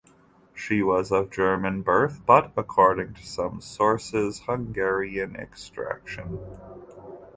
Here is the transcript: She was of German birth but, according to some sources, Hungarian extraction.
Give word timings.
She 0.55 0.81
was 0.81 1.11
of 1.11 1.29
German 1.29 1.83
birth 1.83 2.25
but, 2.25 2.51
according 2.57 3.13
to 3.13 3.23
some 3.23 3.61
sources, 3.61 4.39
Hungarian 4.47 5.35
extraction. 5.35 6.39